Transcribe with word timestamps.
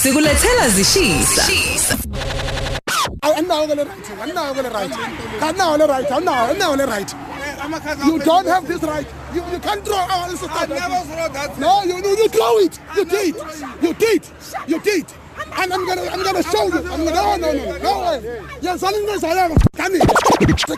sikulethela 0.00 0.68
zishisa 0.68 1.44
Anawo 3.22 3.66
le 3.66 3.74
right. 3.84 4.04
Anawo 4.22 4.54
le 4.62 4.68
right. 4.70 4.92
Anawo 5.40 5.78
le 5.78 5.86
right. 5.86 6.08
Anawo 6.10 6.50
anawo 6.54 6.76
le 6.76 6.86
right. 6.86 7.14
You 8.04 8.18
don't 8.18 8.46
have 8.46 8.68
this 8.68 8.82
right. 8.82 9.06
You, 9.34 9.42
you 9.50 9.58
can't 9.58 9.84
throw 9.84 9.96
our 9.96 10.28
answer. 10.28 10.46
I 10.50 10.66
never 10.66 11.00
throw 11.06 11.28
that. 11.32 11.58
No, 11.58 11.82
you, 11.84 11.96
you 11.96 12.16
you 12.16 12.28
throw 12.28 12.58
it. 12.58 12.78
You 12.96 13.04
did. 13.06 13.34
You 13.82 13.94
did. 13.94 14.22
You 14.68 14.80
did. 14.80 15.06
And 15.58 15.72
I'm 15.72 15.86
gonna 15.86 16.02
I'm 16.02 16.22
gonna 16.22 16.42
show 16.42 16.66
you. 16.66 16.78
I'm 16.78 17.04
gonna 17.04 17.10
no 17.12 17.36
no 17.36 17.52
no 17.52 17.78
no 17.78 18.00
way. 18.02 18.40
Yes, 18.60 18.82
I'm 18.82 19.06
gonna 19.06 19.18
say 19.18 19.40
I'm 19.40 19.52
kani. 19.76 20.00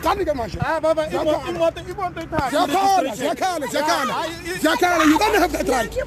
Kani 0.07 0.25
ke 0.25 0.33
manje. 0.33 0.57
Ah 0.61 0.79
baba 0.79 1.07
imoto 1.07 1.41
imoto 1.49 1.81
imoto 1.81 2.21
ithatha. 2.21 2.49
Ziyakhala, 2.49 3.15
ziyakhala, 3.15 3.67
ziyakhala. 3.67 4.13
Ziyakhala, 4.61 5.05
you 5.05 5.17
don't 5.17 5.35
have 5.35 5.51
that 5.51 5.67
right. 5.67 5.97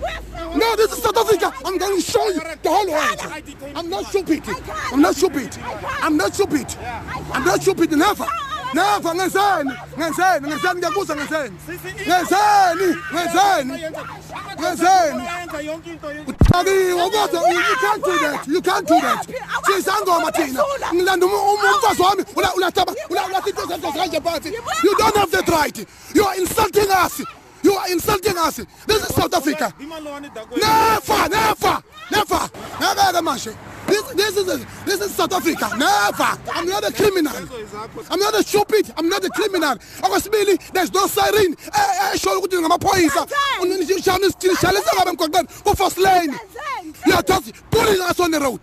No, 0.56 0.76
this 0.76 0.92
is 0.92 1.02
South 1.02 1.16
Africa. 1.16 1.52
I'm 1.64 1.78
going 1.78 1.96
to 1.96 2.02
show 2.02 2.28
you 2.28 2.40
the 2.40 2.68
whole 2.68 2.90
world. 2.90 3.20
I'm 3.76 3.88
not 3.88 4.06
stupid. 4.06 4.42
I'm 4.92 5.00
not 5.00 5.14
stupid. 5.14 5.56
I'm 6.02 6.16
not 6.16 6.34
stupid. 6.34 6.76
I'm 7.32 7.44
not 7.44 7.62
stupid. 7.62 7.92
Never. 7.92 8.26
Never. 8.74 9.14
Ngenzeni? 9.14 9.72
Ngenzeni? 9.98 10.48
Ngenzeni 10.48 10.78
ngiyakuza 10.78 11.16
ngenzeni? 11.16 11.56
Ngenzeni? 12.06 12.96
Ngenzeni? 13.12 13.72
Ngenzeni? 14.60 15.24
Yenza 15.24 15.60
yonke 15.60 15.90
into 15.90 16.08
Akiwo 16.52 17.10
kodwa 17.10 17.40
you 17.52 17.76
can't 17.80 18.04
do 18.04 18.18
that. 18.18 18.46
You 18.48 18.62
can't 18.62 18.86
do 18.86 19.00
that. 19.00 19.26
Sisangoma 19.66 20.30
thina. 20.32 20.62
Ngilanda 20.94 21.26
umfazi 21.26 22.02
wami 22.02 22.24
ula 22.36 22.54
ulathaba 22.54 22.94
ula 23.10 23.26
ulathitho 23.26 23.66
zenzo 23.66 23.92
kanje 23.92 24.20
phansi. 24.20 24.52
You 24.84 24.94
don't 24.96 25.16
have 25.16 25.30
that 25.30 25.48
right. 25.48 25.86
You 26.14 26.24
are 26.24 26.36
insulting 26.36 26.90
us. 26.90 27.22
You 27.62 27.72
are 27.74 27.90
insulting 27.92 28.36
us. 28.38 28.56
This 28.86 29.02
is 29.08 29.14
South 29.14 29.34
Africa. 29.34 29.72
imalwane 29.80 30.30
dakwe. 30.34 30.56
Never, 30.60 31.28
never, 31.28 31.82
never. 32.10 32.50
Never 32.80 33.22
manje. 33.22 33.54
This, 33.90 34.02
this 34.14 34.36
is 34.36 34.66
this 34.84 35.00
is 35.00 35.14
South 35.14 35.32
Africa. 35.32 35.68
Never. 35.76 36.30
I'm 36.54 36.66
not 36.66 36.88
a 36.88 36.92
criminal. 36.92 37.34
I'm 38.08 38.20
not 38.20 38.34
a 38.34 38.42
stupid. 38.42 38.92
I'm 38.96 39.08
not 39.08 39.24
a 39.24 39.30
criminal. 39.30 39.74
Okwesibili 40.02 40.72
there's 40.72 40.92
no 40.94 41.06
siren. 41.08 41.56
Eh 41.74 42.12
eh 42.12 42.16
show 42.16 42.38
ukuthi 42.40 42.60
ngamaphoyisa. 42.60 43.26
Unishana 43.60 44.26
isithishale 44.26 44.80
sengabe 44.82 45.10
emgwaqeni 45.10 45.48
ku 45.64 45.74
first 45.74 45.98
lane. 45.98 46.38
You 47.06 47.14
are 47.14 47.22
just 47.22 47.52
pulling 47.70 48.00
us 48.00 48.20
on 48.20 48.30
the 48.30 48.40
road. 48.40 48.60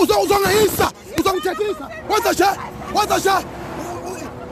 Uzo 0.00 0.20
uzongihisa, 0.22 0.92
uzongithethisa. 1.18 1.90
Wenza 2.08 2.32
nje, 2.32 2.44
wenza 2.94 3.18
nje. 3.18 3.46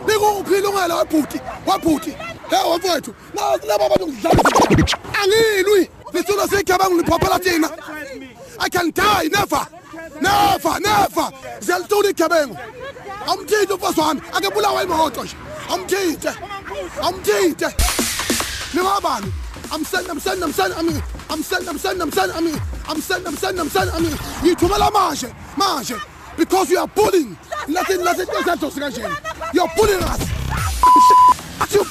Nikuphi 0.06 0.54
ilungelo 0.54 0.96
webhuti, 0.96 1.40
webhuti. 1.66 2.10
Hey 2.50 2.70
wafowethu, 2.70 3.14
nazi 3.34 3.66
laba 3.66 3.86
abantu 3.86 4.06
ngidlalisa. 4.06 4.94
Angilwi. 5.22 5.90
Lithulo 6.12 6.48
sigebengu 6.48 6.96
liphophela 6.96 7.38
thina. 7.38 7.70
I 8.58 8.68
can 8.68 8.90
die 8.90 9.28
never. 9.28 9.66
Never, 10.20 10.80
never. 10.80 11.32
Ziyalitula 11.60 12.10
igebengu. 12.10 12.56
Amthinte 13.26 13.72
umfazi 13.72 14.00
wami, 14.00 14.20
akebulawa 14.32 14.82
imoto 14.82 15.24
nje. 15.24 15.36
Amthinte. 15.70 16.32
Amthinte. 17.02 17.66
Ningabani? 18.74 19.32
I'm 19.70 19.84
sending, 19.84 20.10
I'm 20.10 20.20
sending, 20.20 20.44
I'm 20.44 20.52
sending, 20.52 20.78
I 20.78 20.82
mean, 20.82 21.02
I'm 21.28 21.42
sending, 21.42 21.68
I'm 21.68 21.78
sending, 21.78 22.00
I'm 22.00 22.10
sending, 22.10 22.36
I 22.36 22.40
mean, 22.40 22.60
I'm 22.88 23.00
sending, 23.00 23.26
I'm 23.26 23.36
sending, 23.36 23.60
I'm 23.60 23.68
sending, 23.68 23.94
I 23.94 23.98
mean, 24.00 24.12
ngithumela 24.42 24.90
manje, 24.90 25.28
manje, 25.56 26.00
because 26.38 26.70
you 26.70 26.78
are 26.78 26.88
bullying. 26.88 27.36
Nothing, 27.68 28.02
nothing, 28.02 28.26
nothing, 28.32 28.80
nothing, 28.80 29.16
You're 29.52 29.68
bullying 29.76 30.02
us. 30.02 30.38
You 31.74 31.84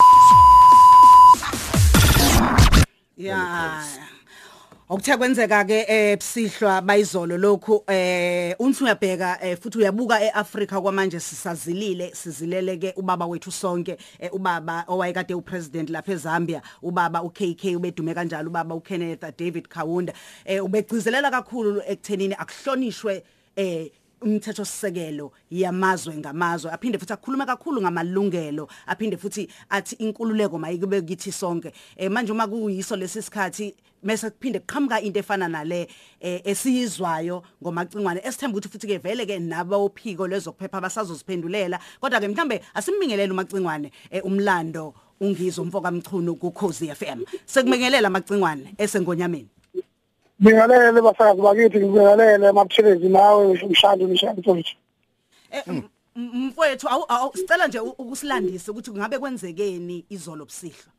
ya 3.17 3.83
okuthe 4.89 5.17
kwenzeka 5.17 5.65
ke 5.65 5.85
ebsihlwa 5.87 6.81
bayizolo 6.81 7.37
lokhu 7.37 7.83
eh 7.87 8.55
unthi 8.59 8.83
uyabheka 8.83 9.37
eh, 9.41 9.57
futhi 9.57 9.77
uyabuka 9.77 10.21
eAfrika 10.21 10.81
kwamanje 10.81 11.19
sisazilile 11.19 12.15
sizilele 12.15 12.77
ke 12.77 12.93
ubaba 12.95 13.25
wethu 13.25 13.51
sonke 13.51 13.97
eh, 14.19 14.33
ubaba 14.33 14.85
owayekade 14.87 15.33
upresident 15.33 15.89
lapha 15.89 16.11
eZambia 16.11 16.61
ubaba 16.81 17.23
uKK 17.23 17.75
ubedume 17.75 18.13
kanjalo 18.13 18.49
ubaba 18.49 18.75
uKenneth 18.75 19.37
David 19.37 19.67
Kaunda 19.67 20.13
eh 20.45 20.63
ubegcizelela 20.63 21.31
kakhulu 21.31 21.81
ekuthenini 21.87 22.35
akuhlonishwe 22.35 23.23
eh 23.55 23.91
umthetho 24.21 24.65
sisekelo 24.65 25.31
yamazwe 25.51 26.17
ngamazwe 26.17 26.71
aphinde 26.71 26.97
futhi 26.97 27.13
akhuluma 27.13 27.45
kakhulu 27.45 27.81
ngamalungelo 27.81 28.67
aphinde 28.87 29.17
futhi 29.17 29.47
athi 29.69 29.95
inkululeko 29.95 30.59
mayikube 30.59 31.01
kithi 31.01 31.31
sonke. 31.31 31.71
Eh 31.97 32.09
manje 32.09 32.31
uma 32.31 32.47
kuyiso 32.47 32.95
lesisikhathi 32.95 33.75
mase 34.03 34.29
kuphinde 34.29 34.59
kuqhamuka 34.59 35.01
into 35.01 35.19
efana 35.19 35.47
nale 35.47 35.87
eh, 36.19 36.41
esiyizwayo 36.45 37.43
ngomacingwane 37.61 38.21
esithemba 38.23 38.57
ukuthi 38.57 38.69
futhi 38.69 38.87
ke 38.87 38.97
vele 38.97 39.25
ke 39.25 39.39
nabo 39.39 39.85
ophiko 39.85 40.27
lezokuphepha 40.27 40.81
basazoziphendulela. 40.81 41.79
Kodwa 42.01 42.19
ke 42.19 42.27
mhlambe 42.27 42.61
asimbingelele 42.73 43.31
umacingwane 43.31 43.91
eh, 44.11 44.25
umlando 44.25 44.93
ungizwe 45.19 45.63
umfoka 45.63 45.91
mchunu 45.91 46.35
ku 46.35 46.51
Khosi 46.51 46.87
FM 46.95 47.25
sekumengelela 47.45 48.07
amacingwane 48.07 48.73
esengonyameni. 48.77 49.49
Ngibingelele 50.41 51.01
basazi 51.01 51.41
bakithi 51.41 51.79
ngibingelele 51.79 52.51
mabuthelezi 52.51 53.09
nawe 53.09 53.57
umshado 53.63 54.05
umshado 54.05 54.41
mfowethu. 54.41 54.75
Eh, 55.51 55.63
m- 55.67 55.89
m- 56.15 56.31
mfowethu 56.47 56.87
awu- 56.87 57.35
sicela 57.37 57.67
nje 57.67 57.79
u- 57.79 57.95
ukusilandisa 57.97 58.71
ukuthi 58.71 58.91
kungabe 58.91 59.19
kwenzekeni 59.19 60.05
izolo 60.09 60.45
busihlwa. 60.45 60.91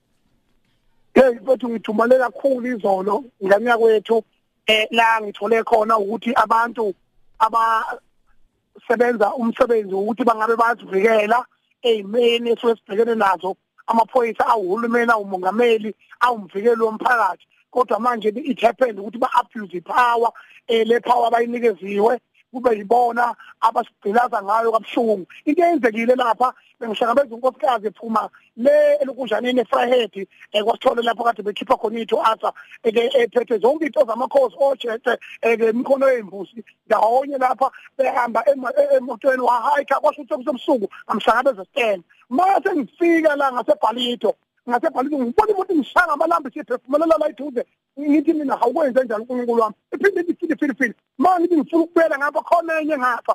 Hey 1.15 1.31
mfowethu 1.34 1.69
ngithumale 1.69 2.19
kakhulu 2.19 2.66
izolo 2.76 3.25
nganyaka 3.44 3.78
kwethu. 3.78 4.25
Eh 4.66 4.87
la 4.91 5.21
ngithole 5.21 5.62
khona 5.65 5.99
ukuthi 5.99 6.32
abantu 6.34 6.94
abasebenza 7.38 9.34
umsebenzi 9.34 9.94
ukuthi 9.94 10.25
bangabe 10.25 10.56
bazivikela 10.56 11.44
ezimeni 11.82 12.50
esibhekene 12.50 13.15
nazo. 13.15 13.56
Amaphoyisa 13.87 14.47
awuhulumeni 14.47 15.12
awumongameli 15.12 15.94
awumvikeli 16.20 16.82
womphakathi. 16.82 17.47
Kodwa 17.71 17.99
manje 18.01 18.29
it 18.29 18.61
happened 18.61 18.99
ukuthi 18.99 19.19
ba 19.19 19.29
abuse 19.39 19.81
power 19.81 20.33
eh 20.69 20.84
le 20.87 21.01
power 21.01 21.27
abayinikeziwe 21.27 22.21
kube 22.53 22.77
yibona 22.77 23.34
abasigcilaza 23.61 24.43
ngayo 24.43 24.73
kabuhlungu. 24.73 25.27
Into 25.45 25.62
eyenzekile 25.62 26.15
lapha 26.17 26.55
bengihlangabeza 26.81 27.34
unkosikazi 27.34 27.87
ephuma 27.89 28.31
le 28.56 28.97
elokunjaneni 29.03 29.61
efrahead 29.61 30.27
ekwasithole 30.53 31.03
lapho 31.03 31.25
kade 31.25 31.43
bekhipha 31.43 31.77
khona 31.77 32.01
itho 32.01 32.23
asa 32.23 32.53
eke 32.83 33.11
ephethe 33.19 33.59
zonke 33.59 33.87
into 33.87 34.00
zamakhosi 34.05 34.56
ojete 34.61 35.19
eke 35.43 35.69
imkhono 35.69 36.09
yembusi 36.09 36.65
ndawonye 36.87 37.39
lapha 37.39 37.71
behamba 37.99 38.45
ema- 38.47 38.73
e- 38.79 38.97
emotweni 38.97 39.43
wahayikha 39.43 40.00
kwasho 40.00 40.23
ukuthi 40.23 40.35
kusebusuku 40.35 40.89
amhlangabeza 41.06 41.65
stand 41.65 42.03
mase 42.31 42.71
ngifika 42.77 43.37
la 43.37 43.53
ngasebhalito 43.53 44.35
ngasebhalito 44.69 45.19
ngibona 45.19 45.53
imoto 45.53 45.75
ngishanga 45.75 46.12
amalambi 46.12 46.51
siphefumulela 46.51 47.19
la 47.19 47.29
eduze 47.29 47.62
ngithi 47.99 48.33
mina 48.34 48.56
hawukwenze 48.56 49.05
njani 49.05 49.23
uNkulunkulu 49.23 49.62
wami. 49.62 49.75
Iphinde 49.95 50.21
iphinde 50.21 50.55
iphinde 50.55 50.75
iphinde 50.75 50.95
manje 51.19 51.45
ngithi 51.45 51.56
ngifuna 51.56 51.84
ukubela 51.84 52.19
ngapha 52.19 52.41
khona 52.43 52.81
enye 52.81 52.99
ngapha. 52.99 53.34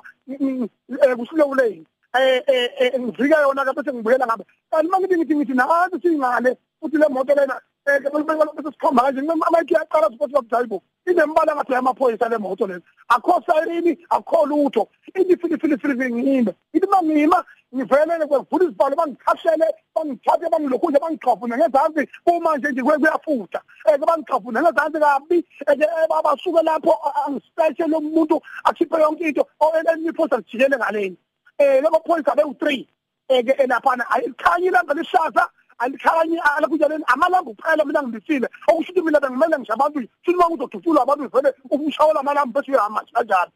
Kusilewuleni 1.18 1.86
eh 2.14 2.42
eh 2.78 3.00
ngivika 3.00 3.40
yona 3.40 3.64
ke 3.64 3.72
bese 3.76 3.92
ngibuyela 3.92 4.26
ngapha. 4.26 4.44
Kanti 4.70 4.88
mangithi 4.90 5.16
ngithi 5.16 5.34
ngithi 5.36 5.54
nathi 5.54 5.96
singale 6.02 6.56
futhi 6.80 6.96
le 6.98 7.08
moto 7.08 7.34
lena 7.34 7.60
eh 7.86 8.00
bese 8.00 8.70
sikhomba 8.72 9.02
kanje 9.02 9.20
amayikhi 9.20 9.74
yaqala 9.74 10.08
ukuthi 10.08 10.32
babujayibo 10.32 10.82
inembala 11.06 11.54
ngathi 11.54 11.72
yamaphoyisa 11.72 12.28
le 12.28 12.38
moto 12.38 12.66
lena 12.66 12.80
akho 13.08 13.42
siren 13.46 13.96
akho 14.10 14.46
lutho 14.46 14.88
ithi 15.14 15.36
fili 15.36 15.58
fili 15.58 15.76
fili 15.78 16.12
ngime 16.12 16.52
ithi 16.72 16.86
mangima 16.86 17.44
ngivelele 17.74 18.26
kwevula 18.26 18.64
isibalo 18.64 18.96
bangikhashele 18.96 19.66
bangithathe 19.94 20.48
bangilokhunje 20.52 20.98
bangiqhafune 20.98 21.56
ngezansi 21.56 22.08
kumanje 22.24 22.68
nje 22.72 22.82
kuyafutha 22.82 23.60
eh 23.86 23.98
bangiqhafune 23.98 24.60
ngezansi 24.60 24.98
kabi 25.04 25.38
eh 25.68 26.08
babasuke 26.08 26.62
lapho 26.62 26.92
angispeshe 27.26 27.86
lo 27.86 28.00
muntu 28.00 28.40
akhiphe 28.64 28.96
yonke 28.96 29.28
into 29.28 29.44
eniphosa 29.92 30.36
lijikele 30.36 30.76
ngaleni 30.76 31.16
eh 31.58 31.82
labo 31.82 32.00
phoyisa 32.06 32.32
bewu3 32.32 32.86
eke 33.28 33.52
elaphana 33.62 34.04
ayikhanyi 34.10 34.66
ilanga 34.66 34.94
lishaza 34.94 35.48
alikhanyi 35.78 36.38
alakujaleni 36.56 37.04
amalambu 37.06 37.54
kuphela 37.54 37.84
mina 37.84 38.02
ngibisile. 38.02 38.48
Okusho 38.68 38.92
ukuthi 38.92 39.02
mina 39.02 39.20
bengimele 39.20 39.58
ngisho 39.58 39.72
abantu 39.72 40.00
futhi 40.24 40.36
uma 40.36 40.48
kuzoduculwa 40.50 41.02
abantu 41.02 41.28
vele 41.28 41.54
umshawela 41.70 42.20
amalambu 42.20 42.52
bese 42.54 42.70
uyahamba 42.70 43.04
kanjani? 43.12 43.52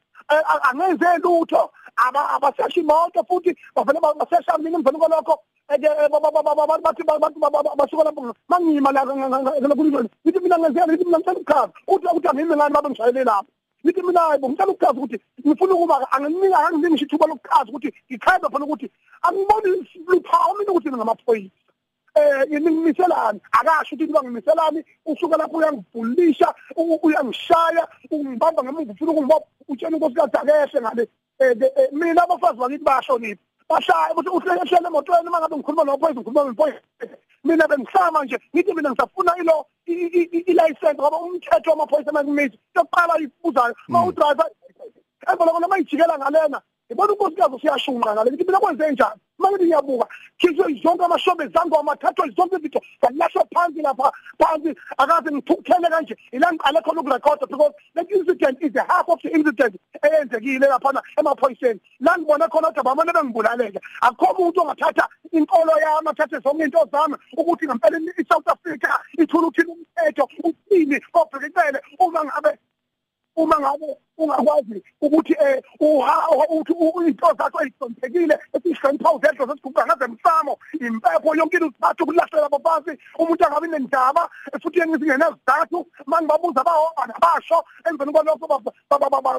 Angenze 0.69 1.19
lutho. 1.23 1.71
Abasesha 1.97 2.81
imoto 2.81 3.25
futhi 3.29 3.57
bavele 3.75 4.01
basesha 4.01 4.59
mina 4.59 4.79
emveni 4.79 4.99
kwalokho. 4.99 5.41
Bathi 5.69 7.03
basuka 7.77 8.05
lapho 8.05 8.35
mangima 8.49 8.93
la 8.93 9.05
kulizweni 9.05 10.09
ngithi 10.25 10.41
mina 10.41 10.59
ngenzeka 10.59 10.87
ngithi 10.87 11.05
mina 11.05 11.19
ngicela 11.19 11.39
ukukhaza 11.39 11.73
uthi 11.89 12.07
ukuthi 12.07 12.29
angimi 12.29 12.57
ngani 12.57 12.75
babe 12.75 12.89
ngishayele 12.89 13.25
lapho? 13.25 13.51
Ngithi 13.85 14.03
mina 14.03 14.21
hayibo 14.21 14.49
ngicela 14.49 14.73
ukukhaza 14.73 14.99
ukuthi 14.99 15.21
ngifuna 15.47 15.75
ukuba 15.75 16.13
anginika 16.13 16.59
anginika 16.59 16.91
ngisho 16.91 17.05
ithuba 17.05 17.27
lokukhaza 17.27 17.71
ukuthi 17.71 17.93
ngikhaza 18.11 18.51
phela 18.51 18.65
ukuthi 18.65 18.91
angiboni 19.23 19.69
luphawu 20.07 20.59
mina 20.59 20.71
ukuthi 20.73 20.89
ngamaphoyisa 20.89 21.53
eh 21.53 21.68
ngimiselani 22.61 23.41
akasho 23.53 23.95
ukuthi 23.97 24.13
bangimiselani 24.13 24.85
usuka 25.07 25.37
lapho 25.37 25.57
uyangibhulisha 25.57 26.55
u- 26.77 26.99
uyangishaya 27.03 27.89
ungibamba 28.11 28.63
ngemuva 28.63 28.93
ufuna 28.93 29.13
ukungibopha 29.13 29.47
utshela 29.69 29.97
unkosikazi 29.97 30.37
akehle 30.37 30.81
ngale. 30.81 31.09
Eh, 31.39 31.57
eh, 31.61 31.71
eh, 31.77 31.89
mina 31.93 32.23
abafazi 32.23 32.59
bakithi 32.59 32.85
bayashonipha 32.85 33.43
bashaya 33.69 34.13
ukuthi 34.13 34.29
uhlele 34.29 34.87
emotweni 34.89 35.31
mangabe 35.31 35.57
ngikhuluma 35.57 35.85
nophoyisa 35.85 36.21
ngikhuluma 36.21 36.45
nophoyisa 36.45 36.81
mina 37.45 37.69
bengisama 37.69 38.25
nje 38.25 38.39
ngithi 38.55 38.75
mina 38.75 38.91
ngisafuna 38.91 39.37
ilo 39.41 39.67
i- 39.87 39.93
i- 39.93 40.29
i- 40.37 40.45
ilicense 40.51 40.95
ngoba 40.95 41.17
umthetho 41.17 41.71
wamaphoyisa 41.71 42.13
makumisi 42.13 42.59
yokuqala 42.77 43.15
ibuzayo 43.21 43.75
ma 43.89 44.05
udriver 44.05 44.47
emva 45.31 45.45
lokho 45.45 45.61
noma 45.61 45.79
ijikela 45.79 46.19
ngalena 46.19 46.59
ngibona 46.91 47.13
unkosikazi 47.13 47.55
usiyashunqa 47.55 48.15
ngale 48.15 48.31
ngithi 48.31 48.45
mina 48.45 48.59
kwenze 48.61 48.91
njani? 48.91 49.21
Mangithi 49.39 49.65
ngiyabuka 49.65 50.07
khishwe 50.39 50.81
zonke 50.83 51.05
amashobe 51.05 51.49
zangoma 51.49 51.97
thathwe 51.97 52.31
zonke 52.37 52.57
izinto 52.57 52.81
zalahlwa 53.03 53.45
phansi 53.55 53.83
lapha 53.83 54.13
phansi. 54.39 54.75
Akaze 54.99 55.31
ngithukuthele 55.31 55.89
kanje 55.91 56.17
ila 56.33 56.53
ngiqale 56.53 56.81
khona 56.83 57.01
ukurekhoda 57.01 57.47
because 57.49 57.73
that 57.95 58.11
incident 58.11 58.59
is 58.61 58.75
a 58.77 58.85
half 58.89 59.09
of 59.09 59.21
the 59.23 59.31
incident 59.31 59.81
eyenzekile 60.03 60.67
laphana 60.69 61.01
emaphoyiseni. 61.19 61.81
La 62.01 62.17
ngibona 62.17 62.49
khona 62.49 62.69
ukuthi 62.69 62.81
abamane 62.81 63.13
bengibulaleke. 63.13 63.81
Akukho 64.03 64.43
umuntu 64.43 64.61
ongathatha 64.61 65.09
inkolo 65.33 65.73
yami 65.81 66.09
athathe 66.09 66.41
zonke 66.43 66.65
into 66.65 66.79
zami 66.93 67.17
ukuthi 67.37 67.67
ngempela 67.67 67.99
i-South 68.19 68.49
Africa 68.49 68.91
ithula 69.19 69.49
uthini 69.49 69.73
umthetho 69.73 70.29
uthini 70.45 71.01
obhekele 71.15 71.81
uma 71.99 72.25
ngabe 72.25 72.59
uma 73.37 73.57
ngabe 73.61 73.97
ungakwazi 74.19 74.83
ukuthi 75.01 75.33
eh 75.41 75.63
uha 75.81 76.29
uthi 76.51 76.73
into 77.07 77.27
zakho 77.39 77.59
ezihloniphekile 77.63 78.39
esihlonipha 78.55 79.13
uzedlo 79.13 79.47
sesiguqa 79.47 79.87
ngaze 79.87 80.07
msamo 80.07 80.59
impepho 80.81 81.37
yonke 81.37 81.57
into 81.57 81.67
usiphatha 81.67 82.05
ukulahlela 82.05 82.47
abaphansi 82.47 82.93
umuntu 83.19 83.47
angabi 83.47 83.69
nendaba 83.69 84.31
futhi 84.63 84.79
yengizingenezizathu 84.81 85.87
mangibabuza 86.07 86.65
bahomba 86.65 87.07
nabasho 87.07 87.65
emveni 87.89 88.13
kwalokho 88.13 88.47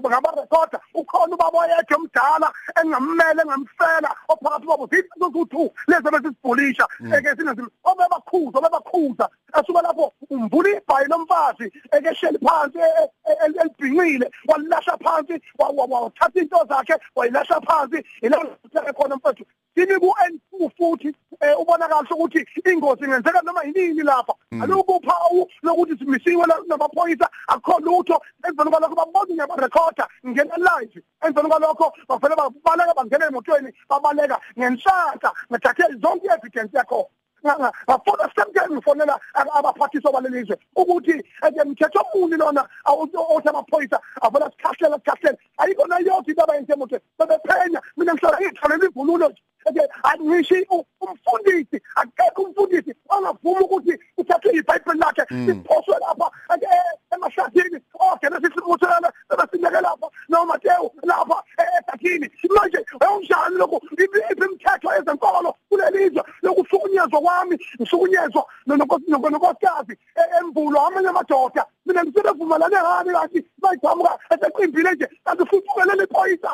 ngabarekhoda 0.09 0.79
ukhona 0.93 1.35
ubaba 1.35 1.59
oyedwa 1.59 1.97
omdala 1.97 2.47
engingammele 2.79 3.41
engamfela 3.41 4.09
ophakathi 4.29 4.65
kwabo 4.65 4.85
zithi 4.91 5.19
zokuthi 5.19 5.71
lezi 5.87 6.09
besisibhulisha 6.13 6.85
eke 7.15 7.29
sinezi 7.35 7.63
obebakhuza 7.83 8.57
obebakhuza 8.59 9.29
asuka 9.53 9.81
lapho 9.81 10.13
umvula 10.29 10.69
ibhayi 10.69 11.07
lomfazi 11.11 11.65
ekehleli 11.95 12.39
phansi 12.45 12.77
e- 12.79 13.09
e- 13.29 13.39
e- 14.69 14.75
elibhinqile 14.75 14.98
walahla 14.98 14.98
phansi 14.98 15.42
wa- 15.60 15.69
wa- 15.69 16.01
wathatha 16.01 16.39
into 16.39 16.57
zakhe 16.69 16.94
wayilahla 17.16 17.62
phansi 17.62 18.04
ilaa 18.21 18.94
khona 18.94 19.16
mfethu 19.16 19.45
simi 19.75 19.95
ku-N2 20.00 20.69
futhi 20.77 21.16
eh, 21.42 21.60
ubona 21.60 21.88
kahle 21.88 22.07
ukuthi 22.12 22.45
ingozi 22.71 23.04
ingenzeka 23.06 23.42
noma 23.42 23.63
yinini 23.63 24.04
lapha. 24.04 24.33
Alukho 24.62 24.94
uphawu 24.98 25.48
lokuthi 25.63 25.98
simisiwe 25.98 26.45
la- 26.48 26.62
namaphoyisa 26.68 27.30
akho 27.48 27.80
lutho. 27.80 28.21
Emveni 28.48 28.69
kwalokho 28.71 28.95
babona 28.95 29.33
ngiyabarekhoda 29.33 30.07
ngena 30.27 30.57
live. 30.57 31.01
Emveni 31.21 31.50
kwalokho 31.50 31.94
bavele 32.07 32.36
babaleka 32.36 32.94
bangena 32.94 33.25
emotweni 33.27 33.74
babaleka 33.89 34.39
ngenhlahla 34.60 35.31
ngathathe 35.51 35.83
zonke 36.01 36.27
i-evidence 36.27 36.77
yakho. 36.77 37.10
Ngafona 37.44 38.30
semke 38.36 38.62
ngifonela 38.69 39.19
abaphathiswa 39.33 40.12
balelizwe 40.12 40.57
ukuthi 40.75 41.24
ake 41.41 41.63
mthetho 41.63 42.06
omuni 42.13 42.38
lona 42.38 42.68
othi 42.86 43.50
amaphoyisa 43.50 44.00
avela 44.21 44.51
sikhahlela 44.51 44.97
sikhahlela. 44.97 45.38
Ayikho 45.57 45.88
nayothi 45.88 46.31
into 46.31 46.44
abayenze 46.44 46.74
emotweni 46.74 47.03
bebephenya. 47.19 47.81
Mina 47.97 48.13
ngihlala 48.13 48.38
ngiyithalela 48.38 48.86
ivunulo 48.86 49.30
nje. 49.30 49.41
Ake 49.68 49.81
angishi 50.03 50.68
umfundisi 51.01 51.81
akekho 51.95 52.41
umfundisi 52.41 52.95
angavuma 53.09 53.59
ukuthi 53.62 53.94
uthathe 54.18 54.50
ibhayibheli 54.50 55.00
lakhe 55.00 55.24
siphoswe 55.45 55.95
lapha 56.00 56.31
ake 56.50 56.68
emahlathini 57.13 57.80
ogene 58.00 58.38
sisibuthele 58.42 59.09
bebesineke 59.30 59.81
lapha. 59.81 60.07
noMateyu 60.30 60.92
lapha 61.03 61.44
etakini 61.89 62.30
manje 62.56 62.86
ayonjani 63.00 63.56
lokho 63.57 63.81
iphi 63.91 64.19
imithetho 64.38 64.89
ezenkolo 64.97 65.56
kulelizwe 65.69 66.24
lokuhlukunyezwa 66.41 67.21
kwami 67.21 67.56
ngihlukunyezwa 67.81 68.45
nonkosikazi 68.68 69.97
emvulo 70.39 70.80
amanye 70.81 71.07
amadoda 71.07 71.65
mina 71.86 72.03
ngisebevumelane 72.03 72.77
ngani 72.81 73.12
kanti? 73.12 73.39
Bayijamuka 73.62 74.19
eseqimbile 74.33 74.91
nje 74.94 75.07
kanti 75.25 75.45
futhi 75.50 75.69
umelele 75.75 76.03
iphoyisa 76.03 76.51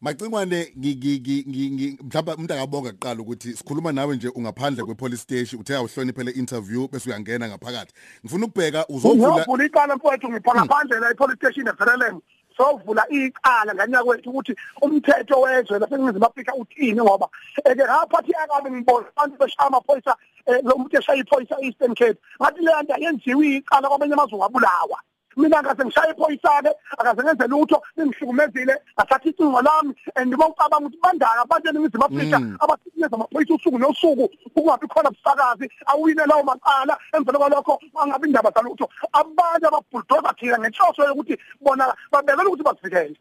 Macingwane 0.00 0.72
mhlawumbe 0.76 2.34
umuntu 2.34 2.54
akabonga 2.54 2.92
kuqala 2.92 3.20
ukuthi 3.20 3.56
sikhuluma 3.56 3.92
nawe 3.92 4.16
nje 4.16 4.28
ungaphandle 4.28 4.84
kwepolice 4.84 5.22
station 5.22 5.60
uthe 5.60 5.76
awuhloniphe 5.76 6.24
le 6.24 6.30
interview 6.30 6.88
bese 6.88 7.10
uyangena 7.10 7.48
ngaphakathi. 7.48 7.92
Ngifuna 8.24 8.46
ukubheka 8.46 8.88
uzovula 8.88 9.32
ngiyovula 9.32 9.64
icala 9.64 9.96
mfowethu 9.96 10.30
ngipha 10.30 10.54
ngaphandle 10.54 10.98
la 10.98 11.10
e-police 11.10 11.36
station 11.36 11.68
eVerelem. 11.68 12.20
Sovula 12.56 13.04
icala 13.08 13.74
nganyaka 13.74 14.04
kwethu 14.04 14.30
ukuthi 14.30 14.52
umthetho 14.82 15.40
wezwe 15.40 15.78
laseNingizimu 15.78 16.26
Afrika 16.26 16.54
uthini 16.54 17.00
ngoba 17.02 17.28
eke 17.64 17.84
ngaphathi 17.84 18.32
akabe 18.34 18.70
ngibona 18.70 19.06
abantu 19.16 19.36
beshaya 19.40 19.68
amaphoyisa 19.68 20.16
eh, 20.46 20.60
lo 20.64 20.78
muntu 20.78 20.96
eshaya 20.98 21.20
iphoyisa 21.20 21.56
Eastern 21.62 21.94
Cape 21.94 22.18
ngathi 22.40 22.60
le 22.64 22.72
nto 22.82 22.94
yenziwe 22.98 23.46
icala 23.56 23.88
kwabanye 23.88 24.14
amazwe 24.14 24.38
ngabulawa 24.38 24.98
mina 25.36 25.62
ngase 25.62 25.84
ngishaya 25.84 26.10
iphoyisa-ke 26.14 26.70
akaze 26.98 27.22
ngenze 27.22 27.46
lutho 27.46 27.82
lingihlukumezile 27.96 28.74
ngathatha 28.98 29.28
icingo 29.30 29.62
lami 29.62 29.94
and 30.14 30.36
bawucabanga 30.36 30.86
ukuthi 30.86 30.98
bandaka 31.02 31.42
abantu 31.42 31.68
eningizimu 31.68 32.04
afrika 32.04 32.36
abasinikeza 32.60 33.16
amaphoyisa 33.16 33.54
usuku 33.54 33.78
nosuku 33.78 34.28
kungabi 34.54 34.86
khona 34.88 35.10
busakazi 35.10 35.70
awine 35.86 36.26
lawo 36.26 36.42
macala 36.42 36.98
emveni 37.14 37.38
kwalokho 37.38 37.80
angabi 38.02 38.26
indaba 38.28 38.50
zalutho 38.50 38.88
abantu 39.12 39.66
ababhuldoza 39.68 40.34
thina 40.38 40.58
ngenhloso 40.58 41.04
yokuthi 41.04 41.36
bona 41.60 41.94
babekela 42.12 42.44
ukuthi 42.48 42.62
basivikele 42.62 43.16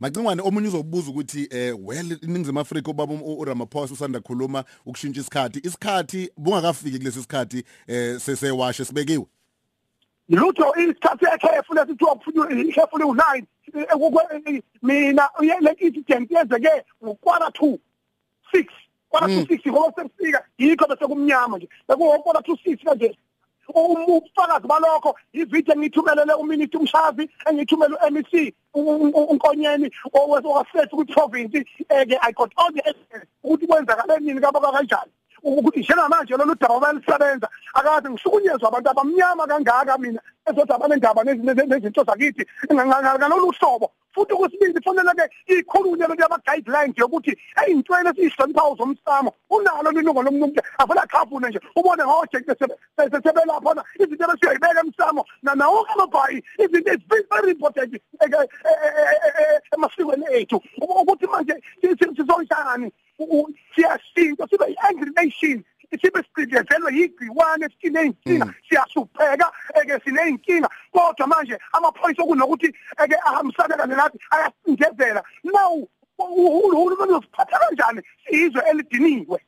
Macingwane 0.00 0.42
omunye 0.42 0.68
uzobuza 0.68 1.10
ukuthi 1.10 1.48
eh 1.50 1.74
well 1.84 2.18
iningizimu 2.22 2.60
Afrika 2.60 2.90
ubaba 2.90 3.14
u- 3.14 3.38
uRamaphosa 3.38 3.94
usanda 3.94 4.20
khuluma 4.20 4.64
ukushintsha 4.86 5.20
isikhathi 5.20 5.58
isikhathi 5.58 6.30
bungakafiki 6.36 6.98
kulesi 6.98 7.22
sikhathi 7.22 7.64
eh 7.86 8.20
sesewashe 8.20 8.84
sibekiwe? 8.84 9.26
Lutho 10.32 10.74
isikhathi 10.76 11.26
ekhefu 11.34 11.74
lesithiwa 11.74 12.14
kufunywa 12.14 12.52
ikhefu 12.52 12.98
liwu-nine 12.98 13.46
mina 14.82 15.28
le 15.60 15.72
incident 15.78 16.30
yenzeke 16.30 16.84
ngo-quarter 17.04 17.52
two 17.52 17.78
six 18.52 18.66
quarter 19.10 19.28
two 19.28 19.46
six 19.46 19.66
ngoba 19.66 19.92
sebusika 19.96 20.44
yikho 20.58 20.86
bese 20.88 21.06
kumnyama 21.06 21.56
nje 21.56 21.68
bekuwo-quarter 21.88 22.42
two 22.42 22.56
six 22.64 22.84
kanje 22.84 23.18
ubufakazi 23.74 24.66
balokho 24.66 25.16
ividiyo 25.32 25.74
engiyithumelele 25.74 26.34
uminister 26.34 26.80
umshavi 26.80 27.30
engiyithumele 27.48 27.94
u-MEC 27.94 28.54
unkonyeni 28.74 29.90
owasefethu 30.12 30.96
kwi-province 30.96 31.64
eke 31.88 32.18
i 32.22 32.32
got 32.32 32.52
all 32.56 32.72
the 32.72 32.80
evidence 32.80 33.26
ukuthi 33.42 33.66
kwenzakale 33.66 34.18
nini 34.20 34.40
kabaka 34.40 34.72
kanjani 34.72 35.12
ukuthi 35.42 35.80
njengamanje 35.80 36.36
lolu 36.36 36.54
daba 36.54 36.80
bayalisebenza 36.80 37.48
akaze 37.74 38.08
ngihlukunyezwa 38.10 38.68
abantu 38.68 38.90
abamnyama 38.90 39.46
kangaka 39.46 39.98
mina 39.98 40.20
ezothi 40.48 40.72
abanendaba 40.72 41.24
nezinto 41.24 42.04
zakithi 42.04 42.46
ngalolu 42.72 43.52
hlobo 43.58 43.90
futhi 44.14 44.32
okwesibili 44.34 44.74
kufanele-ke 44.74 45.24
ikhulunywe 45.54 46.06
lento 46.08 46.22
yama-guidelines 46.22 46.98
yokuthi 46.98 47.32
ey'ntweni 47.62 48.08
esiyihloniphayo 48.10 48.74
zomsamo 48.78 49.30
unalo 49.50 49.90
lilungo 49.90 50.22
lomuntu 50.22 50.60
avele 50.78 51.00
akhafune 51.00 51.48
nje 51.48 51.60
ubone 51.76 52.02
ngojeke 52.04 52.54
sebelaphana 53.24 53.82
izinto 54.00 54.24
ebesiyayibeka 54.24 54.80
emsamo 54.80 55.24
nawonke 55.42 55.92
amabhayi 55.92 56.38
izinto 56.58 56.90
ezi 56.92 57.04
very 57.30 57.50
important 57.50 57.92
emasikweni 59.74 60.26
ethu. 60.30 60.62
Ukuthi 60.80 61.26
manje 61.26 61.54
sizonjani 62.16 62.92
siyashintsha 63.74 64.46
sibe 64.50 64.66
yi-angry 64.68 65.10
nation. 65.16 65.64
Sibe 66.00 66.22
sicindezelwe 66.22 66.94
yigciwane 66.96 67.68
siney'nkinga 67.80 68.54
siyahlupheka 68.68 69.52
eke 69.82 70.00
siney'nkinga 70.04 70.68
kodwa 70.92 71.26
manje 71.26 71.58
amaphoyisa 71.72 72.22
okunokuthi 72.22 72.66
eke 73.04 73.16
ahambisane 73.24 73.74
kanye 73.76 73.94
nathi 73.94 74.18
ayasindezela. 74.30 75.22
Now 75.44 75.88
uhulumeni 76.18 77.12
uziphatha 77.12 77.58
kanjani? 77.58 78.00
Sizwe 78.30 78.62
elidiniwe. 78.70 79.40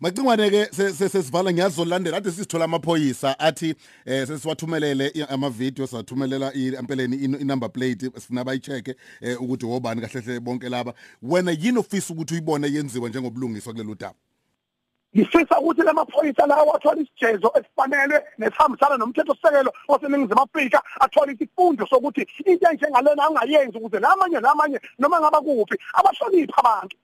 Macingwane 0.00 0.50
ke 0.50 0.66
sesivala 0.92 1.52
ngiyazolandela 1.52 2.16
ade 2.16 2.30
sisithola 2.30 2.64
amaphoyisa 2.64 3.38
athi 3.38 3.74
eh 4.04 4.26
sesiwathumelele 4.26 5.06
i- 5.14 5.22
ama 5.28 5.50
video 5.50 5.86
sathumelela 5.86 6.52
impeleni 6.54 7.16
i 7.16 7.44
number 7.44 7.68
plate 7.72 8.10
sifuna 8.14 8.44
bayicheke 8.44 8.94
eh 9.20 9.42
ukuthi 9.42 9.66
wobani 9.66 10.00
kahle 10.00 10.20
hle 10.20 10.40
bonke 10.40 10.68
laba. 10.68 10.94
Wena 11.22 11.50
yini 11.50 11.78
ofisa 11.78 12.14
ukuthi 12.14 12.34
uyibone 12.34 12.68
yenziwa 12.72 13.08
njengobulungiswa 13.08 13.72
kulelo 13.72 13.94
daba? 13.94 14.14
Ngifisa 15.16 15.60
ukuthi 15.60 15.82
lamaphoyisa 15.82 16.46
lawo 16.46 16.76
athole 16.76 17.02
isijezo 17.02 17.52
esifanele 17.54 18.24
nesihambisana 18.38 18.96
nomthetho 18.96 19.34
sisekelo 19.34 19.72
oseningizimu 19.88 20.42
Afrika 20.42 20.82
athole 21.00 21.32
isifundo 21.32 21.86
sokuthi 21.86 22.26
into 22.44 22.70
enjengalena 22.70 23.24
angayenzi 23.24 23.78
ukuze 23.78 24.00
namanye 24.00 24.40
namanye 24.40 24.80
noma 24.98 25.20
ngaba 25.20 25.40
kuphi 25.40 25.76
abahlonipha 25.94 26.58
abantu. 26.58 26.96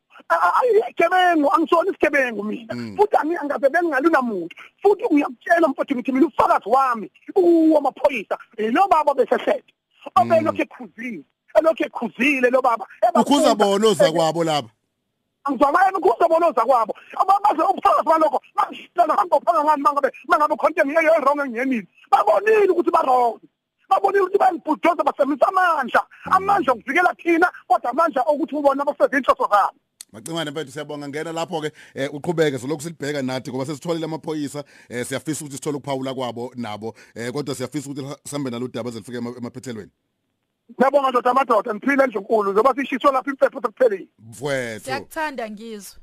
Gebengu 0.96 1.52
angisona 1.54 1.90
isigebengu 1.90 2.42
mina. 2.42 2.74
Futhi 2.96 3.16
angiyangaze 3.16 3.68
bengingaluna 3.68 4.22
muntu 4.22 4.56
futhi 4.82 5.04
uyakutshela 5.04 5.68
mfowethu 5.68 5.94
ngithi 5.94 6.12
mina 6.12 6.26
ufakazi 6.26 6.68
wami 6.68 7.10
uwo 7.36 7.78
amaphoyisa 7.78 8.38
lo 8.58 8.88
baba 8.88 9.14
besesethe 9.14 9.72
obelokhu 10.16 10.62
ekhuzile 10.62 11.24
elokhu 11.58 11.84
ekhuzile 11.84 12.50
lo 12.50 12.62
baba. 12.62 12.86
Ukhuza 13.14 13.54
bona 13.54 13.88
ozakwabo 13.88 14.44
laba. 14.44 14.68
Angizwakayena 15.44 15.98
ukhuza 15.98 16.28
bona 16.28 16.46
ozakwabo 16.46 16.91
ababaze 17.44 17.62
ubufakazi 17.72 18.04
balokho 18.08 18.40
mangishela 18.54 19.14
hamba 19.14 19.36
uphanga 19.36 19.64
ngani 19.64 19.82
mangabe 19.82 20.10
mangabe 20.28 20.56
content 20.56 20.86
ngiyo 20.86 21.12
wrong 21.20 21.40
engiyenile 21.40 21.86
babonile 22.10 22.68
ukuthi 22.68 22.90
ba 22.90 23.02
wrong 23.02 23.40
babonile 23.88 24.22
ukuthi 24.24 24.38
bayibhudoza 24.38 25.02
basebenzisa 25.04 25.48
amandla 25.48 26.02
amandla 26.30 26.72
okuvikela 26.72 27.14
thina 27.14 27.52
kodwa 27.68 27.90
amandla 27.90 28.22
okuthi 28.26 28.54
ubona 28.56 28.84
bafeze 28.84 29.16
inhloso 29.18 29.48
zabo 29.50 29.74
Macingwane 30.12 30.50
mfethu 30.50 30.72
siyabonga 30.72 31.08
ngena 31.08 31.32
lapho 31.32 31.60
ke 31.60 31.72
eh, 31.94 32.14
uqhubeke 32.14 32.58
solokhu 32.58 32.82
silibheka 32.82 33.22
nathi 33.22 33.50
ngoba 33.50 33.66
sesitholile 33.66 34.04
amaphoyisa 34.04 34.64
eh, 34.88 35.06
siyafisa 35.06 35.40
ukuthi 35.44 35.56
sithole 35.56 35.76
ukuphawula 35.76 36.14
kwabo 36.14 36.52
nabo 36.56 36.94
eh, 37.14 37.32
kodwa 37.32 37.54
siyafisa 37.54 37.90
ukuthi 37.90 38.16
sambe 38.24 38.50
nalo 38.50 38.68
daba 38.68 38.90
zelifike 38.90 39.18
ema- 39.18 39.34
emaphethelweni 39.38 39.90
Ngiyabonga 40.72 41.10
ndoda 41.10 41.30
amadoda 41.30 41.74
ngiphile 41.74 42.04
endlunkulu 42.04 42.52
njengoba 42.52 42.74
sishiswa 42.74 43.12
lapha 43.12 43.30
impepho 43.30 43.60
sekuphelile. 43.62 44.08
mfowethu 44.18 44.84
siyakuthanda 44.84 45.50
ngizwe 45.50 45.98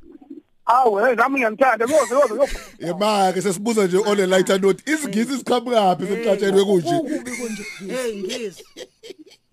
Awu 0.70 1.16
nami 1.16 1.36
ngiyamthanda 1.40 1.86
yoze 1.86 2.14
yoze 2.16 2.36
yoze. 2.36 2.60
yemake 2.80 3.42
sesibuza 3.42 3.86
nje 3.86 3.98
on 3.98 4.20
a 4.20 4.26
lighter 4.26 4.62
note 4.62 4.84
izigisi 4.92 5.38
siqhamukapi 5.38 6.08
semhlatshelwe 6.08 6.66
kunje? 6.66 6.96
Ukubi 6.96 7.32
kunje? 7.32 7.64
Hey 7.88 8.24
ngizwe 8.24 8.66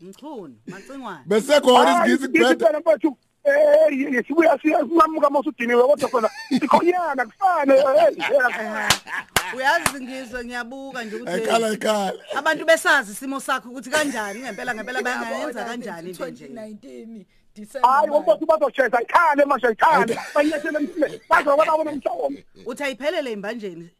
mchunu 0.01 0.57
macingwane 0.67 1.25
besekhona 1.27 2.07
izigisi 2.07 2.29
kubeda 2.29 2.45
Ngiyithanda 2.45 2.81
mfethu. 2.81 3.17
Eh 3.45 4.15
yesibuya 4.15 4.59
siyamuka 4.63 5.31
masudiniwe 5.31 5.83
kodwa 5.83 6.09
khona 6.09 6.31
sikhonyana 6.49 7.27
kufane 7.27 7.75
eh 7.75 9.57
uyazi 9.57 10.01
ngizwe 10.05 10.45
ngiyabuka 10.45 11.05
nje 11.05 11.17
ukuthi 11.17 11.33
ekhala 11.33 11.69
ekhala 11.73 12.13
abantu 12.35 12.65
besazi 12.65 13.13
isimo 13.13 13.41
sakho 13.41 13.69
ukuthi 13.69 13.91
kanjani 13.91 14.41
ngempela 14.41 14.75
ngempela 14.75 15.03
bayangayenza 15.03 15.65
kanjani 15.65 16.11
into 16.11 16.27
nje. 16.31 16.47
2019 16.47 17.25
hayi 17.57 18.07
December 18.07 18.11
wonke 18.11 18.47
bazocheza 18.47 19.03
ikhale 19.03 19.45
manje 19.45 19.67
ikhale 19.73 20.19
banyethele 20.35 20.79
emthile 20.79 21.21
bazobona 21.31 21.77
bona 21.77 21.91
umshawona 21.91 22.39
uthi 22.67 22.83
ayiphelele 22.83 23.33
imbanjeni 23.33 23.91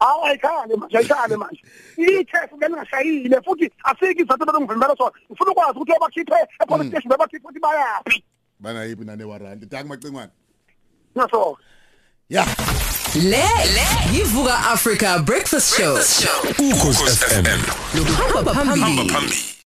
hawu 0.00 0.24
ayikhale 0.24 0.76
manje 0.76 0.98
ayikhale 0.98 1.36
manje. 1.36 1.62
Ikhefu 1.96 2.56
belingashayile 2.56 3.40
futhi 3.44 3.70
asiki 3.84 4.22
izathu 4.22 4.46
belungivimbela 4.46 4.96
sona 4.96 5.12
ufuna 5.30 5.50
ukwazi 5.50 5.78
ukuthi 5.78 5.92
obakhiphe 5.96 6.34
epolice 6.62 6.88
station 6.90 7.10
bebakhiphe 7.10 7.44
ukuthi 7.44 7.60
bayaphi. 7.60 8.24
Bana 8.60 8.84
yipi 8.84 9.04
nane 9.04 9.24
warranty. 9.24 9.66
Dangi 9.66 9.88
macingwane 9.88 10.30
naso. 11.14 11.58
Ya. 12.28 12.46
Le 13.14 13.44
yivuka 14.12 14.58
Africa 14.72 15.22
Breakfast 15.24 15.76
Show. 15.76 15.94
ukhozi 16.58 17.04
FM 17.04 17.44
Hamba 18.34 18.54
phambili. 18.54 19.10
phambili. 19.10 19.51